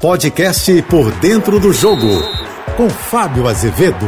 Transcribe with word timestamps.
Podcast 0.00 0.80
Por 0.82 1.10
Dentro 1.14 1.58
do 1.58 1.72
Jogo, 1.72 2.22
com 2.76 2.88
Fábio 2.88 3.48
Azevedo. 3.48 4.06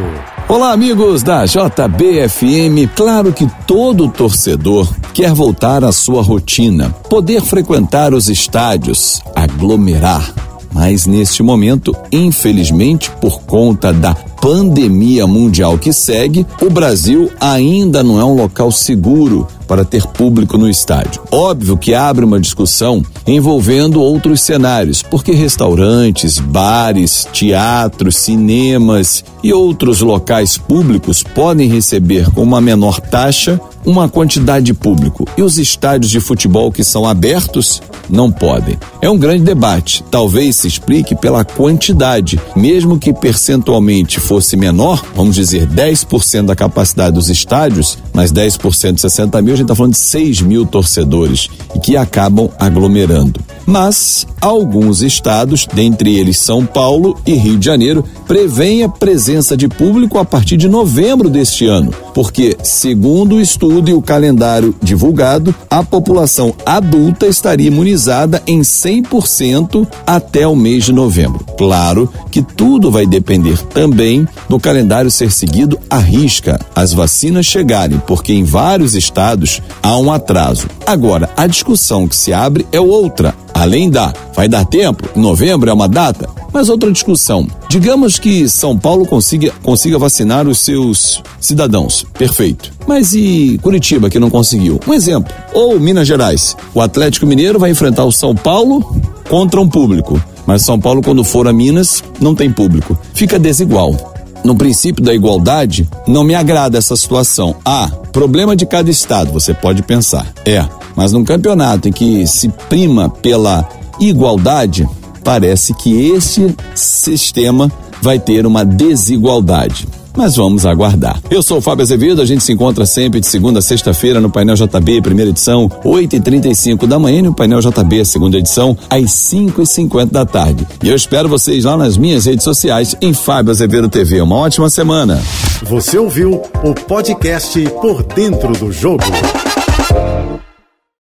Olá, 0.48 0.70
amigos 0.70 1.24
da 1.24 1.44
JBFM. 1.44 2.86
Claro 2.94 3.32
que 3.32 3.44
todo 3.66 4.08
torcedor 4.08 4.88
quer 5.12 5.32
voltar 5.32 5.82
à 5.82 5.90
sua 5.90 6.22
rotina, 6.22 6.90
poder 7.08 7.42
frequentar 7.42 8.14
os 8.14 8.28
estádios, 8.28 9.20
aglomerar. 9.34 10.49
Mas 10.72 11.06
neste 11.06 11.42
momento, 11.42 11.94
infelizmente, 12.12 13.10
por 13.20 13.42
conta 13.42 13.92
da 13.92 14.14
pandemia 14.14 15.26
mundial 15.26 15.76
que 15.76 15.92
segue, 15.92 16.46
o 16.60 16.70
Brasil 16.70 17.30
ainda 17.38 18.02
não 18.02 18.18
é 18.18 18.24
um 18.24 18.34
local 18.34 18.72
seguro 18.72 19.46
para 19.68 19.84
ter 19.84 20.04
público 20.06 20.58
no 20.58 20.68
estádio. 20.68 21.22
Óbvio 21.30 21.76
que 21.76 21.94
abre 21.94 22.24
uma 22.24 22.40
discussão 22.40 23.04
envolvendo 23.26 24.00
outros 24.00 24.40
cenários, 24.40 25.02
porque 25.02 25.32
restaurantes, 25.32 26.40
bares, 26.40 27.28
teatros, 27.32 28.16
cinemas 28.16 29.22
e 29.44 29.52
outros 29.52 30.00
locais 30.00 30.58
públicos 30.58 31.22
podem 31.22 31.68
receber 31.68 32.30
com 32.30 32.42
uma 32.42 32.60
menor 32.60 32.98
taxa 33.00 33.60
uma 33.84 34.08
quantidade 34.08 34.66
de 34.66 34.74
público 34.74 35.26
e 35.36 35.42
os 35.42 35.58
estádios 35.58 36.10
de 36.10 36.20
futebol 36.20 36.70
que 36.70 36.84
são 36.84 37.06
abertos 37.06 37.80
não 38.10 38.30
podem. 38.30 38.78
É 39.00 39.08
um 39.08 39.18
grande 39.18 39.44
debate. 39.44 40.04
Talvez 40.10 40.56
se 40.56 40.68
explique 40.68 41.14
pela 41.14 41.44
quantidade, 41.44 42.40
mesmo 42.54 42.98
que 42.98 43.12
percentualmente 43.12 44.20
fosse 44.20 44.56
menor, 44.56 45.04
vamos 45.14 45.34
dizer 45.34 45.66
10% 45.66 46.46
da 46.46 46.56
capacidade 46.56 47.14
dos 47.14 47.30
estádios, 47.30 47.98
mas 48.12 48.32
10% 48.32 48.94
de 48.94 49.00
60 49.00 49.42
mil, 49.42 49.54
a 49.54 49.56
gente 49.56 49.64
está 49.64 49.74
falando 49.74 49.92
de 49.92 49.98
6 49.98 50.42
mil 50.42 50.66
torcedores 50.66 51.48
que 51.82 51.96
acabam 51.96 52.50
aglomerando. 52.58 53.40
Mas 53.66 54.26
alguns 54.40 55.02
estados, 55.02 55.66
dentre 55.72 56.16
eles 56.18 56.38
São 56.38 56.66
Paulo 56.66 57.16
e 57.24 57.34
Rio 57.34 57.58
de 57.58 57.66
Janeiro, 57.66 58.04
prevêem 58.26 58.82
a 58.82 58.88
presença 58.88 59.56
de 59.56 59.68
público 59.68 60.18
a 60.18 60.24
partir 60.24 60.56
de 60.56 60.68
novembro 60.68 61.28
deste 61.30 61.66
ano, 61.66 61.92
porque, 62.12 62.56
segundo 62.62 63.36
o 63.36 63.40
estudo 63.40 63.90
e 63.90 63.94
o 63.94 64.02
calendário 64.02 64.74
divulgado, 64.82 65.54
a 65.68 65.82
população 65.82 66.54
adulta 66.66 67.26
estaria 67.26 67.68
imunizada 67.68 67.99
em 68.46 68.60
100% 68.60 69.86
até 70.06 70.46
o 70.46 70.56
mês 70.56 70.84
de 70.84 70.92
novembro. 70.92 71.44
Claro 71.58 72.12
que 72.30 72.42
tudo 72.42 72.90
vai 72.90 73.06
depender 73.06 73.58
também 73.68 74.26
do 74.48 74.58
calendário 74.58 75.10
ser 75.10 75.30
seguido 75.30 75.78
à 75.88 75.98
risca, 75.98 76.58
as 76.74 76.92
vacinas 76.92 77.46
chegarem, 77.46 78.00
porque 78.06 78.32
em 78.32 78.44
vários 78.44 78.94
estados 78.94 79.60
há 79.82 79.96
um 79.98 80.10
atraso. 80.12 80.68
Agora, 80.86 81.30
a 81.36 81.46
discussão 81.46 82.08
que 82.08 82.16
se 82.16 82.32
abre 82.32 82.66
é 82.72 82.80
outra. 82.80 83.34
Além 83.60 83.90
da, 83.90 84.10
vai 84.34 84.48
dar 84.48 84.64
tempo? 84.64 85.06
Novembro 85.14 85.68
é 85.68 85.72
uma 85.74 85.86
data? 85.86 86.26
Mas 86.50 86.70
outra 86.70 86.90
discussão. 86.90 87.46
Digamos 87.68 88.18
que 88.18 88.48
São 88.48 88.76
Paulo 88.76 89.04
consiga, 89.04 89.52
consiga 89.62 89.98
vacinar 89.98 90.48
os 90.48 90.60
seus 90.60 91.22
cidadãos. 91.38 92.06
Perfeito. 92.14 92.72
Mas 92.88 93.12
e 93.12 93.60
Curitiba, 93.62 94.08
que 94.08 94.18
não 94.18 94.30
conseguiu? 94.30 94.80
Um 94.88 94.94
exemplo. 94.94 95.30
Ou 95.52 95.78
Minas 95.78 96.08
Gerais. 96.08 96.56
O 96.72 96.80
Atlético 96.80 97.26
Mineiro 97.26 97.58
vai 97.58 97.70
enfrentar 97.70 98.06
o 98.06 98.10
São 98.10 98.34
Paulo 98.34 98.98
contra 99.28 99.60
um 99.60 99.68
público. 99.68 100.18
Mas 100.46 100.64
São 100.64 100.80
Paulo, 100.80 101.02
quando 101.02 101.22
for 101.22 101.46
a 101.46 101.52
Minas, 101.52 102.02
não 102.18 102.34
tem 102.34 102.50
público. 102.50 102.98
Fica 103.12 103.38
desigual. 103.38 104.09
No 104.42 104.56
princípio 104.56 105.04
da 105.04 105.14
igualdade, 105.14 105.88
não 106.06 106.24
me 106.24 106.34
agrada 106.34 106.78
essa 106.78 106.96
situação. 106.96 107.54
Ah, 107.64 107.90
problema 108.12 108.56
de 108.56 108.64
cada 108.66 108.90
estado, 108.90 109.32
você 109.32 109.52
pode 109.52 109.82
pensar. 109.82 110.32
É, 110.44 110.66
mas 110.96 111.12
num 111.12 111.24
campeonato 111.24 111.88
em 111.88 111.92
que 111.92 112.26
se 112.26 112.48
prima 112.68 113.08
pela 113.08 113.68
igualdade, 114.00 114.88
parece 115.22 115.74
que 115.74 116.10
esse 116.10 116.54
sistema 116.74 117.70
vai 118.02 118.18
ter 118.18 118.46
uma 118.46 118.64
desigualdade 118.64 119.86
mas 120.16 120.36
vamos 120.36 120.66
aguardar. 120.66 121.20
Eu 121.30 121.42
sou 121.42 121.58
o 121.58 121.60
Fábio 121.60 121.82
Azevedo, 121.82 122.20
a 122.20 122.26
gente 122.26 122.42
se 122.42 122.52
encontra 122.52 122.86
sempre 122.86 123.20
de 123.20 123.26
segunda 123.26 123.58
a 123.58 123.62
sexta-feira 123.62 124.20
no 124.20 124.30
Painel 124.30 124.56
JB, 124.56 125.02
primeira 125.02 125.30
edição, 125.30 125.70
8 125.84 126.16
e 126.16 126.20
35 126.20 126.86
da 126.86 126.98
manhã, 126.98 127.18
e 127.18 127.22
no 127.22 127.34
Painel 127.34 127.60
JB, 127.60 128.04
segunda 128.04 128.38
edição, 128.38 128.76
às 128.88 129.12
5 129.12 129.62
e 129.62 129.66
50 129.66 130.12
da 130.12 130.26
tarde. 130.26 130.66
E 130.82 130.88
eu 130.88 130.96
espero 130.96 131.28
vocês 131.28 131.64
lá 131.64 131.76
nas 131.76 131.96
minhas 131.96 132.26
redes 132.26 132.44
sociais, 132.44 132.96
em 133.00 133.12
Fábio 133.12 133.50
Azevedo 133.50 133.88
TV. 133.88 134.20
Uma 134.20 134.36
ótima 134.36 134.68
semana. 134.70 135.20
Você 135.62 135.98
ouviu 135.98 136.42
o 136.62 136.74
podcast 136.74 137.60
Por 137.80 138.02
Dentro 138.02 138.52
do 138.52 138.72
Jogo. 138.72 139.04